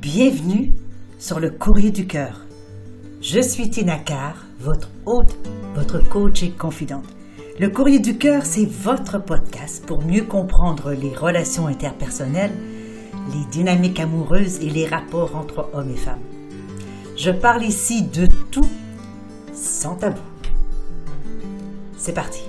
[0.00, 0.74] Bienvenue
[1.18, 2.42] sur le courrier du cœur.
[3.20, 5.36] Je suis Tina Carr, votre hôte,
[5.74, 7.04] votre coach et confidente.
[7.58, 12.54] Le courrier du cœur, c'est votre podcast pour mieux comprendre les relations interpersonnelles,
[13.32, 16.22] les dynamiques amoureuses et les rapports entre hommes et femmes.
[17.16, 18.70] Je parle ici de tout
[19.52, 20.20] sans tabou.
[21.96, 22.42] C'est parti.